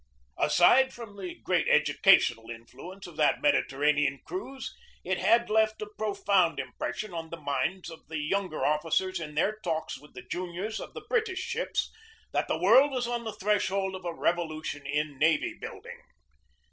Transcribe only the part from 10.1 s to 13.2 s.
the juniors of the British ships that the world was